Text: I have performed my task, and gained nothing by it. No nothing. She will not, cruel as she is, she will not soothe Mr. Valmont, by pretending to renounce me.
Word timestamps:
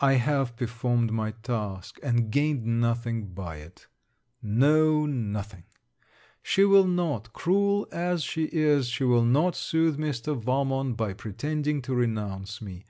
I 0.00 0.14
have 0.14 0.56
performed 0.56 1.12
my 1.12 1.30
task, 1.30 2.00
and 2.02 2.28
gained 2.28 2.64
nothing 2.80 3.32
by 3.34 3.58
it. 3.58 3.86
No 4.42 5.06
nothing. 5.06 5.62
She 6.42 6.64
will 6.64 6.88
not, 6.88 7.32
cruel 7.32 7.86
as 7.92 8.24
she 8.24 8.46
is, 8.50 8.88
she 8.88 9.04
will 9.04 9.24
not 9.24 9.54
soothe 9.54 9.96
Mr. 9.96 10.36
Valmont, 10.36 10.96
by 10.96 11.12
pretending 11.14 11.80
to 11.82 11.94
renounce 11.94 12.60
me. 12.60 12.84